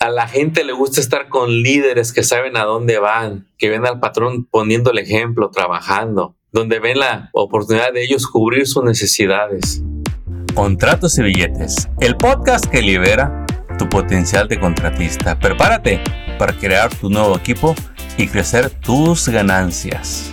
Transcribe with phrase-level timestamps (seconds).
[0.00, 3.84] A la gente le gusta estar con líderes que saben a dónde van, que ven
[3.84, 9.82] al patrón poniendo el ejemplo, trabajando, donde ven la oportunidad de ellos cubrir sus necesidades.
[10.54, 13.44] Contratos y billetes, el podcast que libera
[13.76, 15.36] tu potencial de contratista.
[15.36, 16.00] Prepárate
[16.38, 17.74] para crear tu nuevo equipo
[18.16, 20.30] y crecer tus ganancias.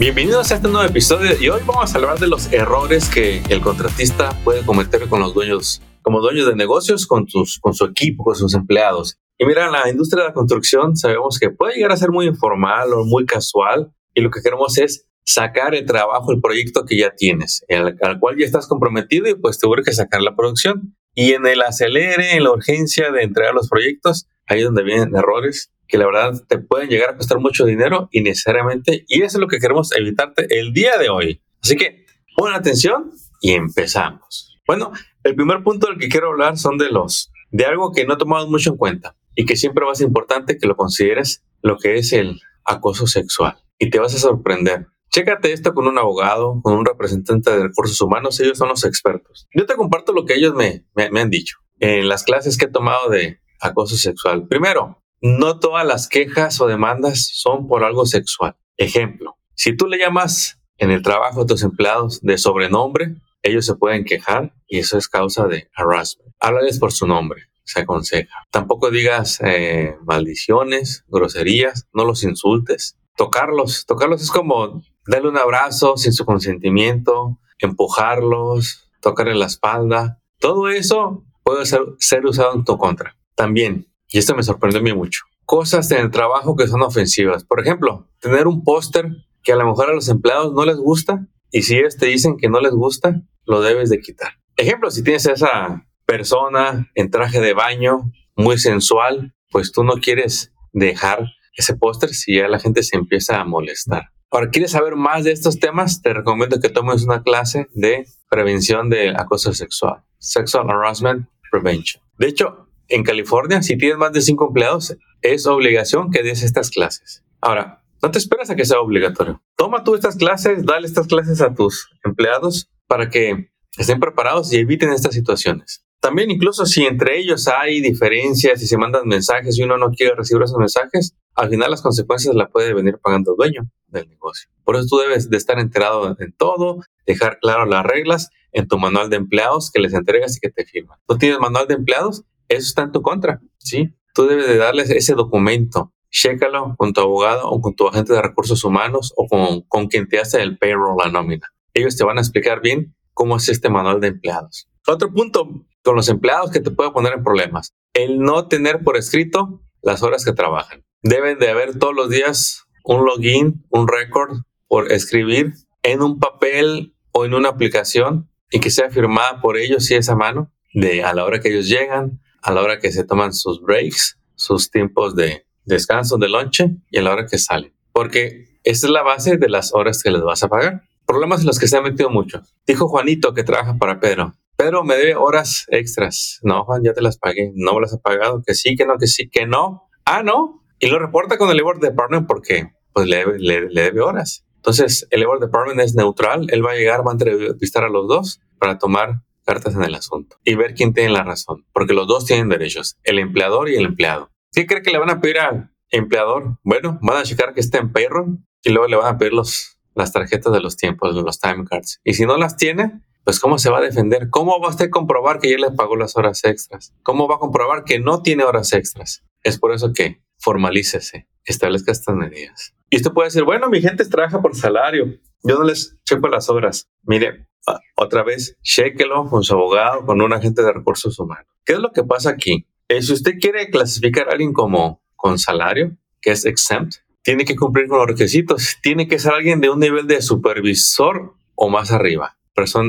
[0.00, 3.60] Bienvenidos a este nuevo episodio y hoy vamos a hablar de los errores que el
[3.60, 8.22] contratista puede cometer con los dueños como dueños de negocios con, sus, con su equipo,
[8.22, 9.18] con sus empleados.
[9.38, 12.92] Y mira, la industria de la construcción sabemos que puede llegar a ser muy informal
[12.92, 17.10] o muy casual y lo que queremos es sacar el trabajo, el proyecto que ya
[17.16, 20.96] tienes, al, al cual ya estás comprometido y pues te que sacar la producción.
[21.12, 25.16] Y en el acelere, en la urgencia de entregar los proyectos, ahí es donde vienen
[25.16, 29.40] errores que la verdad te pueden llegar a costar mucho dinero innecesariamente y eso es
[29.40, 31.42] lo que queremos evitarte el día de hoy.
[31.60, 34.55] Así que pon atención y empezamos.
[34.66, 38.18] Bueno, el primer punto del que quiero hablar son de los, de algo que no
[38.18, 41.78] tomamos mucho en cuenta y que siempre va a ser importante que lo consideres lo
[41.78, 43.56] que es el acoso sexual.
[43.78, 44.88] Y te vas a sorprender.
[45.10, 49.46] Chécate esto con un abogado, con un representante de recursos humanos, ellos son los expertos.
[49.54, 52.64] Yo te comparto lo que ellos me, me, me han dicho en las clases que
[52.64, 54.48] he tomado de acoso sexual.
[54.48, 58.56] Primero, no todas las quejas o demandas son por algo sexual.
[58.76, 63.14] Ejemplo, si tú le llamas en el trabajo a tus empleados de sobrenombre,
[63.46, 66.34] ellos se pueden quejar y eso es causa de harassment.
[66.40, 68.46] Háblales por su nombre, se aconseja.
[68.50, 72.96] Tampoco digas eh, maldiciones, groserías, no los insultes.
[73.16, 80.20] Tocarlos, tocarlos es como darle un abrazo sin su consentimiento, empujarlos, tocarle la espalda.
[80.38, 83.16] Todo eso puede ser, ser usado en tu contra.
[83.34, 87.44] También, y esto me sorprendió a mí mucho, cosas en el trabajo que son ofensivas.
[87.44, 89.10] Por ejemplo, tener un póster
[89.42, 92.36] que a lo mejor a los empleados no les gusta y si ellos te dicen
[92.36, 94.32] que no les gusta, lo debes de quitar.
[94.56, 99.94] Ejemplo, si tienes a esa persona en traje de baño, muy sensual, pues tú no
[99.94, 101.26] quieres dejar
[101.56, 104.10] ese póster si ya la gente se empieza a molestar.
[104.30, 106.02] Ahora, ¿quieres saber más de estos temas?
[106.02, 112.02] Te recomiendo que tomes una clase de prevención de acoso sexual, Sexual Harassment Prevention.
[112.18, 116.70] De hecho, en California, si tienes más de cinco empleados, es obligación que des estas
[116.70, 117.24] clases.
[117.40, 119.42] Ahora, no te esperas a que sea obligatorio.
[119.56, 124.58] Toma tú estas clases, dale estas clases a tus empleados para que estén preparados y
[124.58, 125.84] eviten estas situaciones.
[126.00, 130.14] También incluso si entre ellos hay diferencias y se mandan mensajes y uno no quiere
[130.14, 134.48] recibir esos mensajes, al final las consecuencias las puede venir pagando el dueño del negocio.
[134.64, 138.78] Por eso tú debes de estar enterado en todo, dejar claro las reglas en tu
[138.78, 140.98] manual de empleados que les entregas y que te firman.
[141.08, 142.24] ¿No tienes manual de empleados?
[142.48, 143.94] Eso está en tu contra, ¿sí?
[144.14, 145.92] Tú debes de darles ese documento.
[146.10, 150.08] Chécalo con tu abogado o con tu agente de recursos humanos o con, con quien
[150.08, 153.68] te hace el payroll, la nómina ellos te van a explicar bien cómo es este
[153.68, 154.68] manual de empleados.
[154.86, 158.96] Otro punto con los empleados que te puede poner en problemas, el no tener por
[158.96, 160.84] escrito las horas que trabajan.
[161.02, 164.38] Deben de haber todos los días un login, un récord
[164.68, 169.90] por escribir en un papel o en una aplicación y que sea firmada por ellos
[169.90, 173.04] y esa mano de a la hora que ellos llegan, a la hora que se
[173.04, 177.74] toman sus breaks, sus tiempos de descanso, de lonche y a la hora que salen.
[177.92, 181.46] Porque esa es la base de las horas que les vas a pagar problemas en
[181.46, 182.42] los que se ha metido mucho.
[182.66, 184.34] Dijo Juanito que trabaja para Pedro.
[184.56, 186.40] Pedro me debe horas extras.
[186.42, 187.52] No, Juan, ya te las pagué.
[187.54, 188.42] No me las ha pagado.
[188.44, 189.88] Que sí, que no, que sí, que no.
[190.04, 190.62] Ah, no.
[190.78, 194.44] Y lo reporta con el labor department porque pues le debe, horas.
[194.56, 196.46] Entonces, el labor department es neutral.
[196.50, 199.94] Él va a llegar, va a entrevistar a los dos para tomar cartas en el
[199.94, 201.66] asunto y ver quién tiene la razón.
[201.72, 204.30] Porque los dos tienen derechos, el empleador y el empleado.
[204.52, 206.58] ¿Qué cree que le van a pedir al empleador?
[206.64, 209.75] Bueno, van a checar que esté en payroll y luego le van a pedir los
[209.96, 212.00] las tarjetas de los tiempos, los time cards.
[212.04, 214.28] Y si no las tiene, pues ¿cómo se va a defender?
[214.30, 216.94] ¿Cómo va a usted comprobar que ya le pagó las horas extras?
[217.02, 219.24] ¿Cómo va a comprobar que no tiene horas extras?
[219.42, 222.74] Es por eso que formalícese, establezca estas medidas.
[222.90, 225.06] Y usted puede decir, bueno, mi gente trabaja por salario,
[225.42, 226.88] yo no les checo las horas.
[227.02, 227.48] Mire,
[227.96, 231.46] otra vez, chequelo con su abogado, con un agente de recursos humanos.
[231.64, 232.66] ¿Qué es lo que pasa aquí?
[232.88, 236.96] Eh, si usted quiere clasificar a alguien como con salario, que es exempt,
[237.26, 241.34] tiene que cumplir con los requisitos, tiene que ser alguien de un nivel de supervisor
[241.56, 242.38] o más arriba.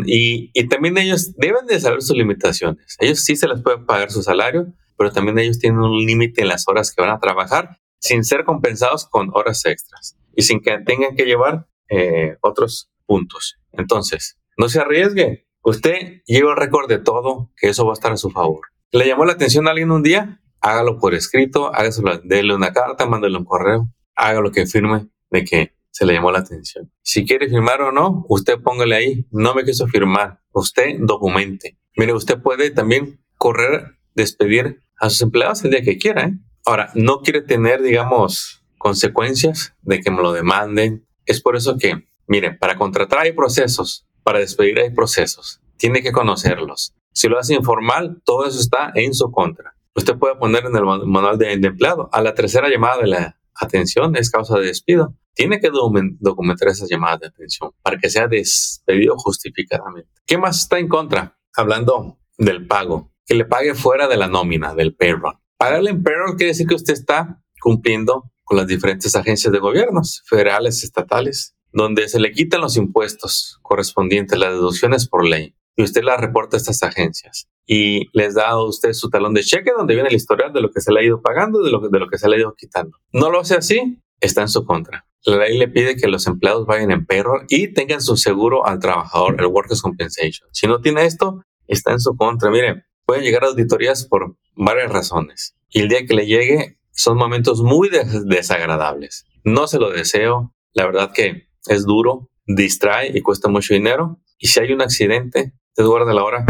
[0.05, 2.97] Y, y también ellos deben de saber sus limitaciones.
[2.99, 6.49] Ellos sí se les puede pagar su salario, pero también ellos tienen un límite en
[6.49, 10.77] las horas que van a trabajar sin ser compensados con horas extras y sin que
[10.85, 13.57] tengan que llevar eh, otros puntos.
[13.71, 15.47] Entonces, no se arriesgue.
[15.63, 18.67] Usted lleva el récord de todo, que eso va a estar a su favor.
[18.91, 20.43] ¿Le llamó la atención a alguien un día?
[20.61, 25.45] Hágalo por escrito, hágaselo, déle una carta, mándele un correo haga lo que firme de
[25.45, 26.91] que se le llamó la atención.
[27.01, 31.77] Si quiere firmar o no, usted póngale ahí, no me quiso firmar, usted documente.
[31.95, 36.25] Mire, usted puede también correr, despedir a sus empleados el día que quiera.
[36.25, 36.33] ¿eh?
[36.65, 41.07] Ahora, no quiere tener, digamos, consecuencias de que me lo demanden.
[41.25, 45.61] Es por eso que, miren, para contratar hay procesos, para despedir hay procesos.
[45.77, 46.93] Tiene que conocerlos.
[47.13, 49.75] Si lo hace informal, todo eso está en su contra.
[49.95, 54.15] Usted puede poner en el manual de, empleado a la tercera llamada de la atención
[54.15, 55.15] es causa de despido.
[55.33, 60.09] Tiene que documentar esas llamadas de atención para que sea despedido justificadamente.
[60.25, 61.37] ¿Qué más está en contra?
[61.55, 65.37] Hablando del pago, que le pague fuera de la nómina, del payroll.
[65.57, 70.23] Pagarle en payroll quiere decir que usted está cumpliendo con las diferentes agencias de gobiernos,
[70.25, 76.03] federales, estatales, donde se le quitan los impuestos correspondientes, las deducciones por ley, y usted
[76.03, 79.93] las reporta a estas agencias y les da a usted su talón de cheque donde
[79.93, 82.29] viene el historial de lo que se le ha ido pagando, de lo, que se
[82.29, 82.97] le ha ido quitando.
[83.11, 85.05] No lo hace así, está en su contra.
[85.25, 88.79] La ley le pide que los empleados vayan en perro y tengan su seguro al
[88.79, 90.47] trabajador, el Workers' Compensation.
[90.53, 92.49] Si no tiene esto, está en su contra.
[92.49, 95.57] Mire, pueden llegar a auditorías por varias razones.
[95.69, 99.25] Y el día que le llegue, son momentos muy desagradables.
[99.43, 100.53] No se lo deseo.
[100.73, 104.19] La verdad que es duro, distrae y cuesta mucho dinero.
[104.37, 106.45] Y si hay un accidente, te guarda la hora,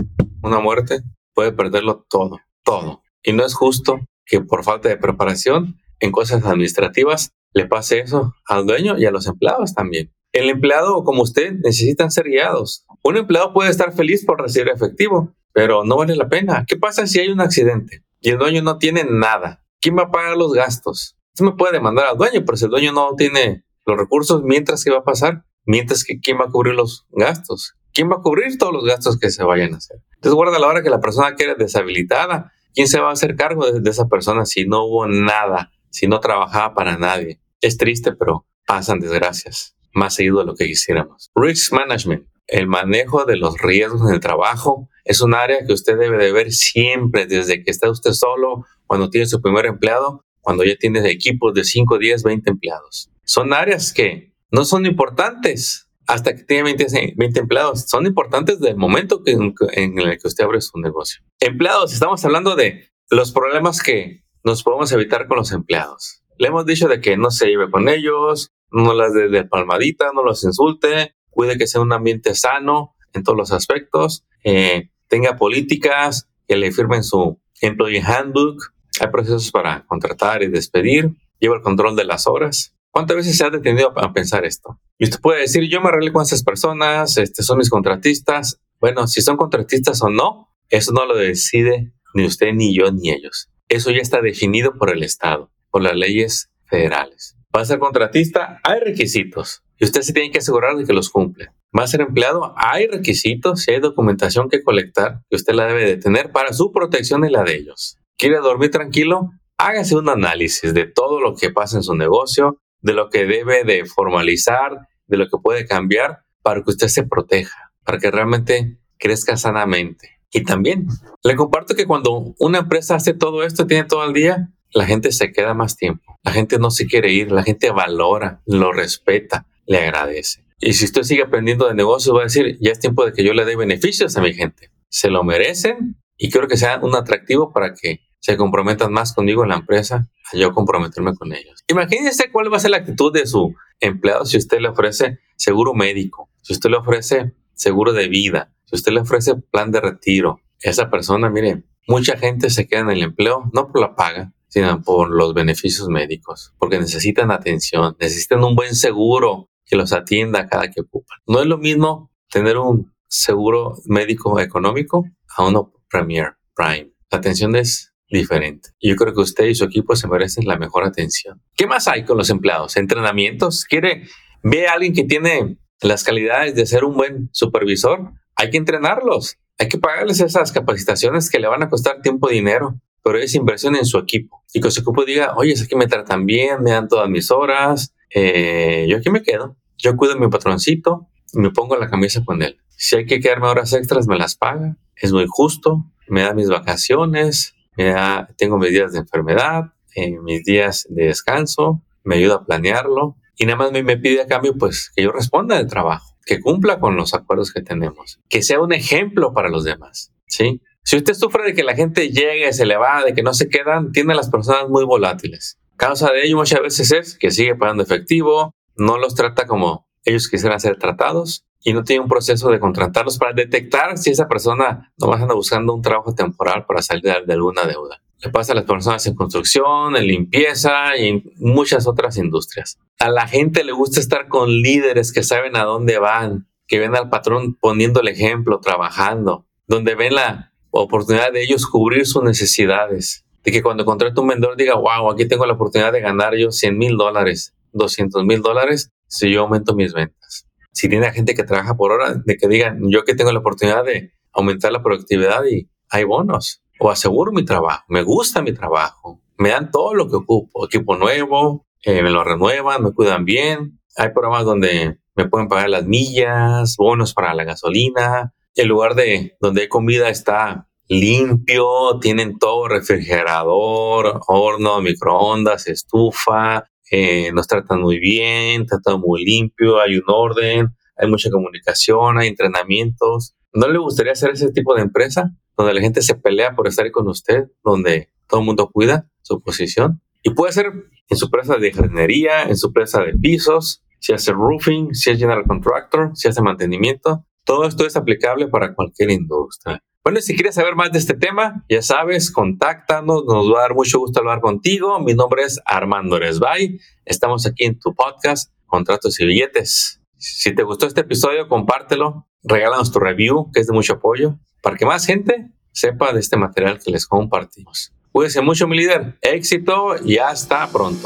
[0.47, 1.01] una muerte,
[1.33, 3.01] puede perderlo todo, todo.
[3.23, 8.33] Y no es justo que por falta de preparación en cosas administrativas le pase eso
[8.45, 10.13] al dueño y a los empleados también.
[10.33, 12.85] El empleado como usted necesitan ser guiados.
[13.03, 16.65] Un empleado puede estar feliz por recibir efectivo, pero no vale la pena.
[16.67, 19.63] ¿Qué pasa si hay un accidente y el dueño no tiene nada?
[19.79, 21.17] ¿Quién va a pagar los gastos?
[21.33, 24.83] Usted me puede demandar al dueño, pero si el dueño no tiene los recursos, mientras
[24.83, 28.21] que va a pasar, mientras que quién va a cubrir los gastos, quién va a
[28.21, 29.97] cubrir todos los gastos que se vayan a hacer.
[30.17, 33.71] Entonces guarda la hora que la persona quede deshabilitada, ¿quién se va a hacer cargo
[33.71, 37.39] de esa persona si no hubo nada, si no trabajaba para nadie?
[37.61, 41.31] Es triste, pero pasan desgracias más seguido de lo que quisiéramos.
[41.35, 45.97] Risk Management, el manejo de los riesgos en el trabajo, es un área que usted
[45.97, 50.63] debe de ver siempre desde que está usted solo, cuando tiene su primer empleado, cuando
[50.63, 53.09] ya tiene equipos de 5, 10, 20 empleados.
[53.23, 57.83] Son áreas que no son importantes hasta que tiene 20, 20 empleados.
[57.87, 61.21] Son importantes del momento que, en el que usted abre su negocio.
[61.39, 66.23] Empleados, estamos hablando de los problemas que nos podemos evitar con los empleados.
[66.39, 70.11] Le hemos dicho de que no se lleve con ellos, no las dé de palmadita,
[70.13, 75.35] no los insulte, cuide que sea un ambiente sano en todos los aspectos, eh, tenga
[75.35, 81.61] políticas que le firmen su employee handbook, hay procesos para contratar y despedir, lleva el
[81.61, 82.76] control de las horas.
[82.91, 84.79] ¿Cuántas veces se ha detenido a pensar esto?
[84.97, 88.59] Y usted puede decir, yo me arreglé con esas personas, este, son mis contratistas.
[88.79, 93.11] Bueno, si son contratistas o no, eso no lo decide ni usted, ni yo, ni
[93.11, 93.49] ellos.
[93.69, 97.37] Eso ya está definido por el Estado por las leyes federales.
[97.55, 101.09] Va a ser contratista, hay requisitos y usted se tiene que asegurar de que los
[101.09, 101.49] cumple.
[101.77, 105.85] Va a ser empleado, hay requisitos y hay documentación que colectar que usted la debe
[105.85, 107.97] de tener para su protección y la de ellos.
[108.17, 109.29] ¿Quiere dormir tranquilo?
[109.57, 113.63] Hágase un análisis de todo lo que pasa en su negocio, de lo que debe
[113.63, 118.77] de formalizar, de lo que puede cambiar para que usted se proteja, para que realmente
[118.97, 120.19] crezca sanamente.
[120.31, 120.87] Y también
[121.23, 125.11] le comparto que cuando una empresa hace todo esto, tiene todo el día, la gente
[125.11, 126.19] se queda más tiempo.
[126.23, 130.43] La gente no se quiere ir, la gente valora, lo respeta, le agradece.
[130.59, 133.23] Y si usted sigue aprendiendo de negocios, va a decir, ya es tiempo de que
[133.23, 134.71] yo le dé beneficios a mi gente.
[134.89, 139.43] Se lo merecen y quiero que sea un atractivo para que se comprometan más conmigo
[139.43, 141.63] en la empresa a yo comprometerme con ellos.
[141.67, 145.73] Imagínese cuál va a ser la actitud de su empleado si usted le ofrece seguro
[145.73, 150.41] médico, si usted le ofrece seguro de vida, si usted le ofrece plan de retiro.
[150.59, 154.81] Esa persona, mire, mucha gente se queda en el empleo no por la paga, sino
[154.81, 160.69] por los beneficios médicos, porque necesitan atención, necesitan un buen seguro que los atienda cada
[160.69, 161.19] que ocupan.
[161.27, 165.05] No es lo mismo tener un seguro médico económico
[165.35, 166.91] a uno Premier Prime.
[167.11, 168.69] La atención es diferente.
[168.81, 171.41] Yo creo que usted y su equipo se merecen la mejor atención.
[171.55, 172.77] ¿Qué más hay con los empleados?
[172.77, 173.65] ¿Entrenamientos?
[173.65, 174.03] ¿Quiere
[174.43, 178.11] ver a alguien que tiene las calidades de ser un buen supervisor?
[178.35, 179.37] Hay que entrenarlos.
[179.59, 183.35] Hay que pagarles esas capacitaciones que le van a costar tiempo y dinero pero es
[183.35, 184.43] inversión en su equipo.
[184.53, 187.31] Y que su equipo diga, oye, es que me tratan bien, me dan todas mis
[187.31, 192.23] horas, eh, yo aquí me quedo, yo cuido a mi patroncito me pongo la camisa
[192.23, 192.57] con él.
[192.69, 196.49] Si hay que quedarme horas extras, me las paga, es muy justo, me da mis
[196.49, 199.65] vacaciones, me da, tengo mis días de enfermedad,
[199.95, 204.21] eh, mis días de descanso, me ayuda a planearlo y nada más me, me pide
[204.21, 208.19] a cambio pues que yo responda del trabajo, que cumpla con los acuerdos que tenemos,
[208.29, 210.61] que sea un ejemplo para los demás, ¿sí?
[210.83, 213.49] Si usted sufre de que la gente llegue, se le va, de que no se
[213.49, 215.59] quedan, tiene a las personas muy volátiles.
[215.75, 220.29] Causa de ello muchas veces es que sigue pagando efectivo, no los trata como ellos
[220.29, 224.93] quisieran ser tratados y no tiene un proceso de contratarlos para detectar si esa persona
[224.97, 228.01] nomás anda buscando un trabajo temporal para salir de alguna deuda.
[228.19, 232.79] Le pasa a las personas en construcción, en limpieza y en muchas otras industrias.
[232.99, 236.95] A la gente le gusta estar con líderes que saben a dónde van, que ven
[236.95, 243.23] al patrón poniendo el ejemplo, trabajando, donde ven la oportunidad de ellos cubrir sus necesidades.
[243.43, 246.51] De que cuando contrate un vendedor diga, wow, aquí tengo la oportunidad de ganar yo
[246.51, 250.46] 100 mil dólares, 200 mil dólares si yo aumento mis ventas.
[250.77, 253.83] Si tiene gente que trabaja por hora, de que digan, yo que tengo la oportunidad
[253.83, 259.19] de aumentar la productividad y hay bonos o aseguro mi trabajo, me gusta mi trabajo,
[259.39, 263.79] me dan todo lo que ocupo, equipo nuevo, eh, me lo renuevan, me cuidan bien,
[263.95, 269.35] hay programas donde me pueden pagar las millas, bonos para la gasolina, el lugar de
[269.41, 277.99] donde hay comida está limpio, tienen todo refrigerador, horno, microondas, estufa, eh, nos tratan muy
[277.99, 283.35] bien, todo muy limpio, hay un orden, hay mucha comunicación, hay entrenamientos.
[283.53, 285.31] ¿No le gustaría hacer ese tipo de empresa?
[285.57, 289.41] donde la gente se pelea por estar con usted, donde todo el mundo cuida su
[289.41, 290.01] posición.
[290.21, 290.71] Y puede ser
[291.09, 295.17] en su empresa de jardinería, en su empresa de pisos, si hace roofing, si es
[295.17, 297.25] general contractor, si hace mantenimiento.
[297.43, 299.83] Todo esto es aplicable para cualquier industria.
[300.07, 303.75] Bueno, si quieres saber más de este tema, ya sabes, contáctanos, nos va a dar
[303.75, 305.01] mucho gusto hablar contigo.
[305.01, 306.79] Mi nombre es Armando Resbay.
[307.03, 310.01] Estamos aquí en tu podcast, Contratos y Billetes.
[310.15, 314.77] Si te gustó este episodio, compártelo, regálanos tu review, que es de mucho apoyo para
[314.77, 317.93] que más gente sepa de este material que les compartimos.
[318.13, 319.17] Cuídense mucho, mi líder.
[319.21, 321.05] Éxito y hasta pronto.